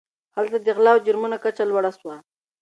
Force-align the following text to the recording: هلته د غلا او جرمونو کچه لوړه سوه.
هلته 0.35 0.57
د 0.61 0.67
غلا 0.77 0.91
او 0.95 1.03
جرمونو 1.05 1.37
کچه 1.43 1.63
لوړه 1.69 1.91
سوه. 1.99 2.15